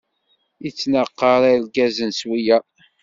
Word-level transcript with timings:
Ittnaqaṛ 0.67 1.41
irgazen 1.53 2.11
s 2.19 2.21
wiyaḍ. 2.29 2.65